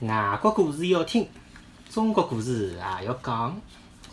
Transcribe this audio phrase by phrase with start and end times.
[0.00, 1.28] 外国故事要听，
[1.88, 3.60] 中国故事也要讲。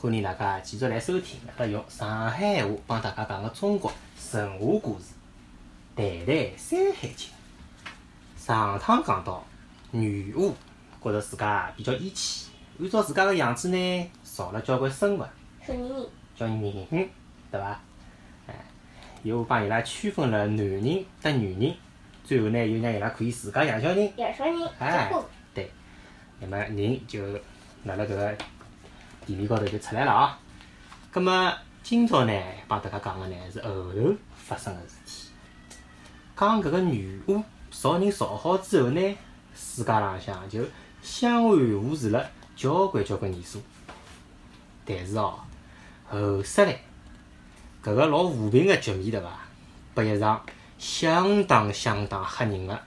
[0.01, 5.13] 欢迎大家继续来收听，阿拉用上海话帮大家讲个中国神话故事
[5.97, 7.27] 《谈谈山海经》。
[8.37, 9.45] 上趟讲到，
[9.91, 10.55] 女巫
[11.03, 12.49] 觉着自家比较义气，
[12.79, 15.25] 按照自家个样子呢，造了交关生物，
[16.35, 17.09] 叫人，
[17.51, 17.79] 对伐？
[18.47, 18.55] 哎，
[19.23, 21.75] 又帮伊拉区分了男人搭女人，
[22.23, 24.11] 最后呢，又让伊拉可以自家养小人。
[24.15, 25.11] 养小人，哎
[26.39, 27.21] 那么人就
[27.83, 28.37] 辣辣搿个
[29.25, 30.39] 地面高头就出来了啊。
[31.11, 31.53] 葛么
[31.83, 32.33] 今朝呢，
[32.67, 35.29] 帮大家讲个呢是后头发生个事体。
[36.37, 39.17] 讲搿个女巫造人造好之后呢，
[39.55, 40.63] 世界浪向就
[41.01, 43.61] 相安无事了交关交关年数。
[44.85, 45.39] 但是哦，
[46.07, 46.79] 后首来
[47.83, 49.39] 搿个老和平个局面对伐，
[49.93, 50.45] 拨一场
[50.77, 52.79] 相当相当吓人个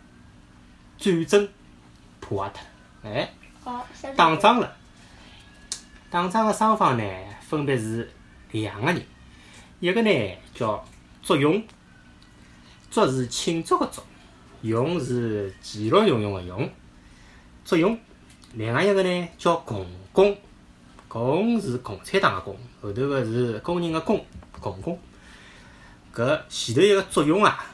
[0.98, 1.48] 战争
[2.20, 3.14] 破坏脱了。
[3.14, 3.30] 哎，
[4.16, 4.76] 打仗了。
[6.10, 7.04] 打仗个双方呢，
[7.40, 8.10] 分别是
[8.50, 9.02] 两个人，
[9.80, 10.84] 一个呢叫
[11.22, 11.62] 祝融，
[12.90, 14.02] 祝是庆祝个祝，
[14.60, 16.68] 融是其乐融融个融，
[17.64, 17.98] 祝融。
[18.54, 20.36] 另外一个呢叫共工，
[21.08, 24.22] 共是共产党个共，后头个是工人个工，
[24.60, 24.98] 共工。
[26.14, 27.64] 搿前头一个祝融啊，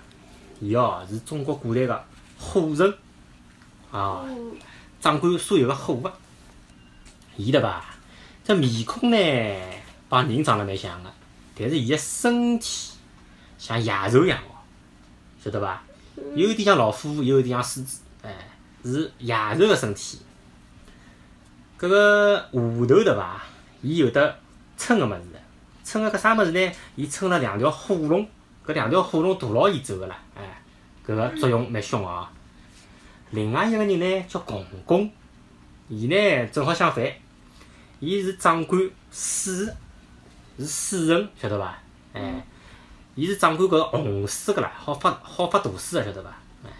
[0.60, 2.04] 伊哦是中国古代个
[2.38, 2.88] 虎神
[3.90, 4.22] 啊。
[4.28, 4.52] 嗯，
[5.00, 6.10] 掌管所有个货物。
[7.36, 7.84] 伊对伐？
[8.44, 9.16] 这面孔呢，
[10.08, 11.10] 帮人长得蛮像个，
[11.54, 12.92] 但是伊个身体
[13.58, 14.56] 像野兽一样哦，
[15.44, 15.82] 晓得伐？
[16.34, 18.34] 有点像老虎，有点像狮子，哎，
[18.82, 20.18] 是野兽个身体。
[21.78, 23.42] 搿个下头对伐？
[23.82, 24.36] 伊有得
[24.76, 25.40] 撑个物事的，
[25.84, 26.72] 撑个搿啥物事呢？
[26.96, 28.26] 伊撑了两条火龙，
[28.66, 30.62] 搿两条火龙驮牢伊走个啦，哎，
[31.06, 32.26] 搿个作用蛮凶个哦。
[33.30, 35.10] 另外一个人呢叫共工，
[35.88, 37.04] 伊呢正好相反，
[38.00, 39.66] 伊是掌管水，
[40.58, 41.78] 是水神，晓得伐？
[42.14, 42.46] 哎，
[43.14, 46.34] 伊是掌管搿个洪水个啦，好发好发大水个，晓得伐？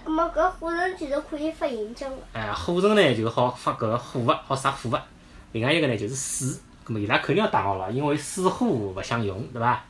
[0.06, 4.99] 那么搿火神其实可以发银针个，哎，火神呢就好发搿个火物，好杀火物。
[5.53, 9.84] 另外一个呢就是水，葛末伊拉肯定要打好了，因为水火勿相容，对伐？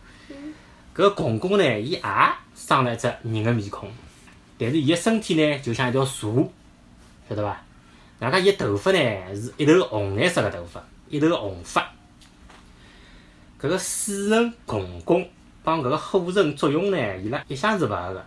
[0.94, 2.03] 搿个共工呢，伊也
[2.54, 3.88] 生了一只人个面孔，
[4.59, 6.27] 但是伊个身体呢就像一条蛇，
[7.29, 7.61] 晓得伐？
[8.21, 8.99] 外加伊个头发呢
[9.35, 11.89] 是一头红颜色个头发，一头红发。
[13.61, 15.29] 搿个水神共工
[15.63, 18.27] 帮搿个火神作用呢，伊拉一向是勿合个。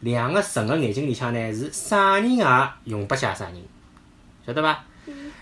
[0.00, 2.44] 两个神个眼睛里向呢是啥人也
[2.84, 3.62] 容不下啥人，
[4.46, 4.84] 晓得伐？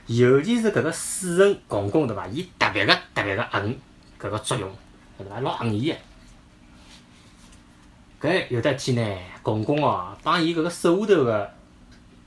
[0.06, 2.27] 尤其是搿个水神共工对伐？
[2.28, 3.75] 伊特别个特别个恨
[4.19, 4.71] 搿个作用，
[5.19, 5.41] 晓得伐？
[5.41, 5.97] 老恨伊个。
[8.20, 11.50] 搿有得一天呢，共工哦帮伊搿个手下头个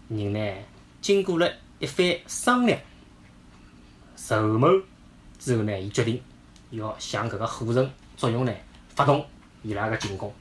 [0.08, 0.56] 人呢，
[1.02, 2.80] 经过了一番商量、
[4.16, 4.68] 筹谋
[5.38, 6.20] 之后呢，伊决定
[6.72, 8.52] 要向搿个火神作用呢
[8.96, 9.24] 发动
[9.62, 10.34] 伊拉个进攻。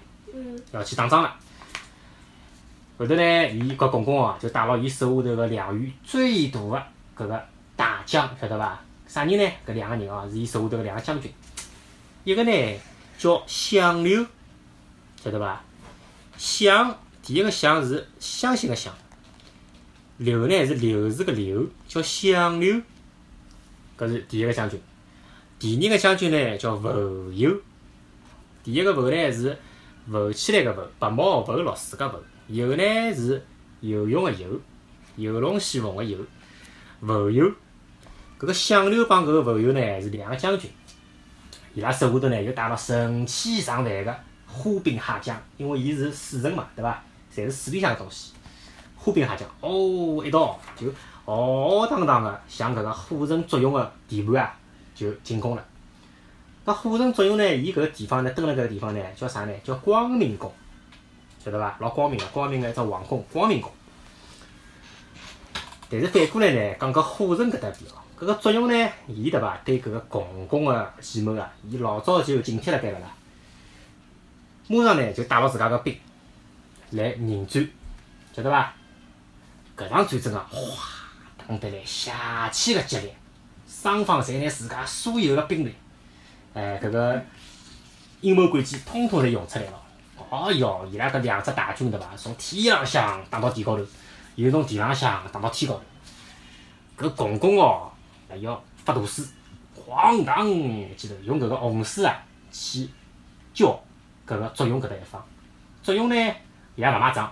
[0.72, 1.36] 要去打仗了。
[2.96, 6.82] 后头呢，伊搿公公哦，就带牢伊手下头个两员最大个
[7.14, 7.44] 搿个
[7.76, 8.80] 大将，晓得伐？
[9.06, 9.52] 啥人呢？
[9.66, 11.30] 搿两个人哦，是伊手下头个两个将军。
[12.24, 12.80] 一个呢
[13.18, 14.24] 叫相柳，
[15.22, 15.62] 晓得伐？
[16.36, 18.92] 相第一个相是相信个相，
[20.16, 22.82] 柳呢是柳字个柳，叫相柳。
[23.96, 24.80] 搿是第一个将军。
[25.60, 27.56] 第二个将军呢叫浮游，
[28.64, 29.56] 第一个浮呢是
[30.10, 32.18] 浮起来个浮，白毛浮绿水个浮。
[32.48, 32.82] 游呢
[33.14, 33.40] 是
[33.80, 34.60] 游泳个游，
[35.14, 36.18] 游龙戏凤个游，
[37.00, 37.46] 浮游。
[38.40, 40.68] 搿个相柳帮搿个浮游呢是两个将军，
[41.74, 44.16] 伊拉手下头呢又带了成千上万个
[44.52, 47.02] 花兵蟹将，因为伊是水神嘛，对伐？
[47.34, 48.32] 侪是水里向个东西。
[48.96, 50.86] 花兵蟹将，哦，一道就
[51.24, 54.54] 浩浩荡荡个向搿个火神作用个地盘啊，
[54.94, 55.64] 就进攻了。
[56.64, 59.52] 搿火神作用呢，伊搿个地方呢，蹲辣搿个地方呢，叫啥呢？
[59.64, 60.52] 叫光明宫，
[61.44, 61.76] 晓得伐？
[61.80, 63.70] 老光明个，光明个一只皇宫，光明宫。
[65.88, 69.58] 但是反过来呢，讲搿火神搿搭边哦，搿个作用呢，伊对伐？
[69.64, 73.06] 对搿个共工个计谋啊，伊老早就警惕辣盖了啦。
[74.68, 75.98] 马上呢就带牢自家个兵
[76.90, 77.68] 来迎战，
[78.34, 78.72] 晓得伐？
[79.76, 80.84] 搿场战争啊，哗，
[81.38, 82.12] 打得来邪
[82.52, 83.16] 气个激烈，
[83.66, 85.74] 双方侪拿自家所有个兵力，
[86.52, 87.24] 哎，搿个
[88.20, 89.82] 阴谋诡计，通通侪用出来了。
[90.28, 92.06] 哦哟，伊拉搿两只大军对伐？
[92.16, 93.84] 从天浪向打到地高头，
[94.36, 95.80] 又从地浪向打到天高
[96.98, 97.08] 头。
[97.08, 97.90] 搿共工哦，
[98.28, 99.24] 还要发大水，
[99.74, 100.46] 咣当
[100.96, 102.22] 记头用搿个洪水啊
[102.52, 102.88] 去
[103.54, 103.82] 浇
[104.26, 105.24] 搿个作用搿搭一方。
[105.82, 106.14] 作用呢
[106.76, 107.30] 也勿卖账，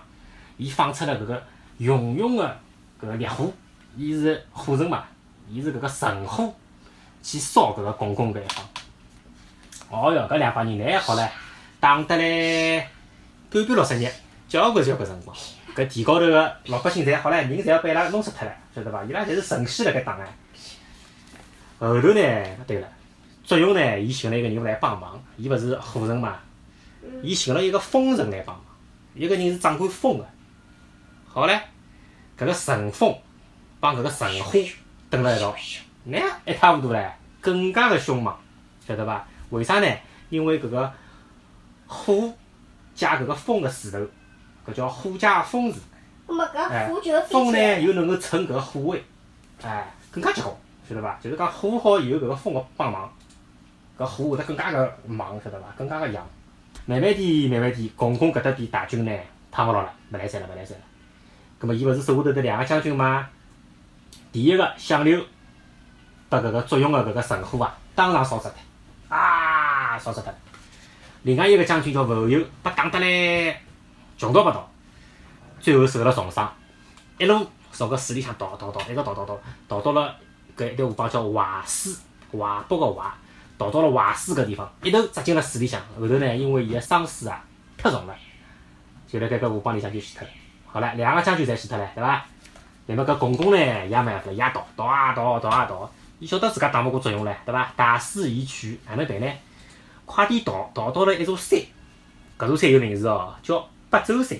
[0.57, 1.43] 伊放出了搿个
[1.79, 2.57] 熊熊个
[3.01, 3.51] 搿个烈火，
[3.95, 5.03] 伊是火神嘛，
[5.49, 6.53] 伊是搿个神火
[7.23, 8.65] 去烧搿个公公搿一方。
[9.89, 11.27] 哦哟，搿两帮人呢，好唻，
[11.79, 12.87] 打得来
[13.49, 14.07] 干干六十日，
[14.47, 15.35] 交关交关辰光。
[15.75, 19.03] 搿地高头个老百姓侪好唻，人侪要被伊拉弄死脱了，晓得伐？
[19.05, 20.27] 伊拉侪是神仙辣盖打哎。
[21.79, 22.87] 后头呢，对了，
[23.43, 26.37] 作用呢，伊寻了一个人来帮忙，伊勿是火神嘛，
[27.21, 28.65] 伊寻了一个风神来帮忙，
[29.13, 30.27] 一个人是掌管风个。
[31.27, 31.59] 好唻，
[32.37, 33.15] 搿个神风
[33.79, 34.59] 帮搿个神火
[35.09, 35.55] 蹲辣一道，
[36.03, 38.35] 那一塌糊涂唻，更加个凶猛，
[38.85, 39.25] 晓得伐？
[39.49, 39.87] 为啥呢？
[40.29, 40.93] 因为搿个
[41.87, 42.33] 火
[42.95, 43.99] 加搿个风个势头，
[44.65, 45.79] 搿叫火加风势。
[46.69, 46.89] 哎
[47.29, 49.03] 风呢又能够乘搿个火位，
[49.61, 50.55] 哎，更加结棍，
[50.87, 51.19] 晓得伐？
[51.21, 53.11] 就是讲火好有搿个风个帮忙，
[53.97, 55.67] 搿火会得更加个猛，晓得伐？
[55.77, 56.25] 更加个强。
[56.85, 59.11] 慢慢点，慢慢点，公公搿搭点大军呢，
[59.51, 60.83] 趟勿牢了，勿来三了，勿来三了。
[61.59, 63.27] 葛末伊勿是手下头头两个将军吗？
[64.31, 65.23] 第一个响流，
[66.27, 70.33] 把搿个作用个搿个神火啊，当场烧死脱，啊，烧死脱。
[71.23, 73.61] 另外一个将军叫浮游，被打得来
[74.17, 74.67] 穷逃八逃，
[75.59, 76.51] 最后受了重伤，
[77.19, 80.15] 一路朝搿水里向逃逃逃，一直逃逃逃，逃到了
[80.57, 81.93] 搿一条河浜叫淮水，
[82.31, 83.11] 淮北个淮，
[83.61, 85.79] 逃到了淮水搿地方，一头扎进了水里向。
[85.99, 87.45] 后头呢，因为伊个伤势啊
[87.77, 88.15] 太重了，
[89.07, 90.29] 就辣盖搿河浜里向就死脱了。
[90.65, 92.25] 好了，两个将军侪死脱了，对伐？
[92.87, 95.87] 那么搿公公呢，也没办法，也逃，逃啊逃，逃啊逃，
[96.17, 97.71] 伊晓得自家打勿过作用唻，对伐？
[97.75, 99.27] 大势已去，哪能办呢？
[100.07, 101.59] 快点逃，逃到了一座山，
[102.39, 104.39] 搿座山有名字哦，叫八洲山。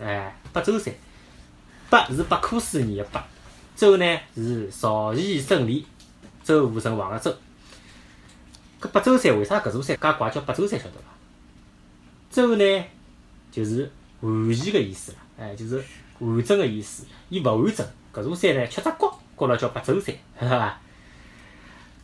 [0.00, 0.94] 哎，八洲山，
[1.90, 3.22] 八是八科书念个八，
[3.76, 5.86] 洲呢是朝夕胜利，
[6.42, 7.30] 周武成王个周。
[8.82, 11.04] 搿八洲山为啥搿座山介怪叫八洲山晓得伐？
[12.32, 12.84] 洲呢
[13.52, 13.88] 就是
[14.20, 15.80] 完全个意思啦，哎，就是
[16.18, 17.06] 完整个意思。
[17.28, 20.80] 伊勿完整，搿座山呢缺只角，角了叫八洲山，晓得伐？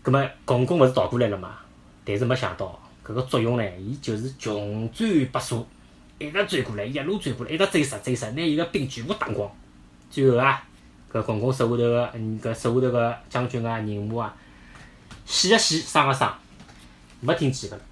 [0.03, 1.57] 葛末公公勿是逃过来了嘛？
[2.05, 5.67] 但是没想到搿个作用呢，伊就是穷追不舍，
[6.19, 9.51] 一直追过来，一路追过来，一直追杀追杀，拿伊个兵全部打光。
[10.11, 10.63] 最后啊，
[11.13, 14.37] 搿公公手下头个搿手下头个将军啊、人马啊，
[15.27, 16.39] 死个死，伤个伤，
[17.21, 17.83] 没听见个了。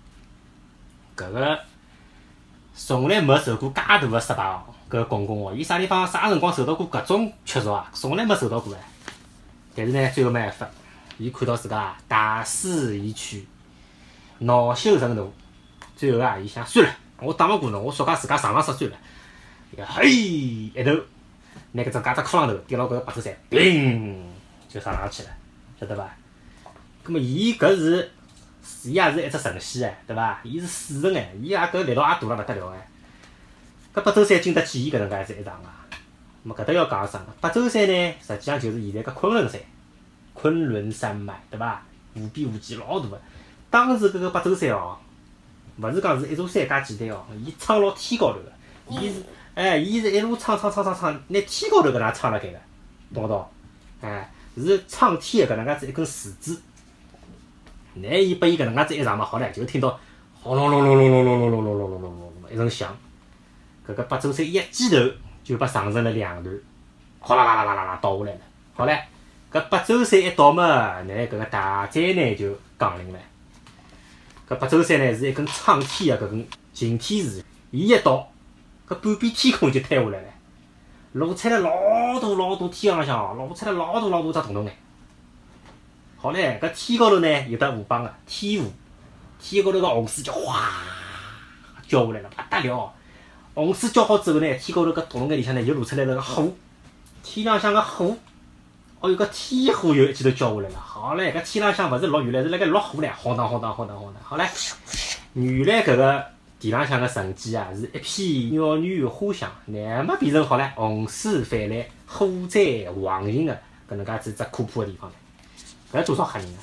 [1.17, 1.59] 搿个
[2.75, 7.91] 从来没受过介大个失败哦，搿个公公哦，伊啥地方啥辰光受到过搿种屈辱啊？
[7.95, 8.81] 从来没受到过哎。
[9.75, 10.69] 但是呢，最后没办法，
[11.19, 13.47] 伊看到自家大势已去，
[14.39, 15.33] 恼羞成怒，
[15.97, 18.97] 最后啊，伊想算了，我打勿过侬，我说讲自家上上杀算了。
[19.73, 20.93] 伊嘿一头，
[21.73, 24.17] 拿搿只架只裤浪头跌牢搿个白洲山，砰
[24.69, 25.29] 就上上去了，
[25.81, 26.09] 晓得伐？
[27.03, 28.11] 葛末伊搿是，
[28.85, 30.41] 伊也是一只神仙哎，对伐？
[30.43, 32.89] 伊是死神哎，伊也搿力道也大了勿得了哎。
[33.95, 35.87] 搿八洲山经得起伊搿能介子一场啊！
[36.47, 37.27] 咹搿搭要讲啥呢？
[37.41, 39.61] 八洲山呢，实际上就是现在搿昆仑山，
[40.35, 41.83] 昆仑山脉，对伐？
[42.15, 43.21] 无边无际，老大个。
[43.71, 44.97] 当时搿个八洲山哦，
[45.81, 48.53] 勿是讲是一座山介简单哦，伊撑牢天高头个，
[48.89, 49.23] 伊是，
[49.55, 52.59] 哎，伊是一路撑撑撑撑撑，拿天高头搿能介撑辣盖个，
[53.15, 53.49] 懂勿懂？
[54.03, 56.63] 哎，是撑天个搿能介子一根柱子。
[57.97, 59.99] 拿伊拨伊搿能介子一上嘛，好唻，就听到
[60.35, 62.95] 轰隆隆隆隆隆隆隆隆隆隆隆隆一声响，
[63.87, 64.97] 搿个八洲山一记头
[65.43, 66.55] 就被撞成了两段，
[67.21, 68.41] 哗啦啦啦啦啦倒下来了。
[68.75, 68.99] 好唻，
[69.51, 73.19] 搿八洲山一倒嘛，那搿个大灾难就降临了。
[74.49, 78.29] 搿八洲山呢是一根苍天个搿根擎天柱，伊一倒，
[78.87, 80.29] 搿半边天空就坍下来了，
[81.13, 81.71] 露出来老
[82.21, 84.77] 大老大天浪向，露出来老大老大只洞洞眼。
[86.27, 88.73] 好唻，搿天高头呢有得河浜个天湖，
[89.41, 90.73] 天高头个洪水就哗
[91.87, 92.93] 浇下来了，不得了。
[93.55, 96.53] 洪水浇好之后呢，天高头搿洞洞眼里向呢又露出来了个火，
[97.23, 98.17] 天浪向个火，
[98.99, 100.81] 哦哟，搿天火又一记头浇下来了。
[100.81, 104.15] 好唻，搿天浪向勿是落雨唻，是辣盖落火唻，晃荡好荡好荡好荡。
[104.21, 104.49] 好唻，
[105.35, 106.27] 原来搿个
[106.59, 113.57] 地浪向个沉积啊，是一片鸟语花香，乃末变成好唻洪水泛滥、火灾横行个
[113.89, 115.13] 搿能介子只可怕个地方唻。
[115.93, 116.59] 搿多少吓人啊！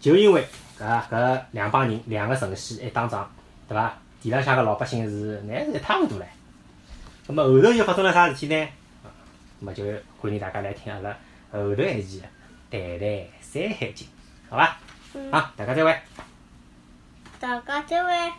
[0.00, 0.46] 就因为
[0.78, 3.30] 搿搿两帮人，两个神仙一打仗，
[3.68, 3.94] 对伐？
[4.20, 6.24] 地浪向个老百姓是乃是一塌糊涂唻。
[7.26, 8.68] 咁么后头又发生了啥事体呢？
[9.02, 9.10] 啊，
[9.60, 9.84] 咁么就
[10.20, 11.10] 欢迎大家来听阿拉
[11.50, 12.20] 后头一期
[12.70, 13.08] 的《谈谈
[13.40, 14.06] 山海经》，
[14.50, 14.76] 好伐？
[15.14, 15.98] 嗯好，大家再会。
[17.38, 18.32] 大家再会。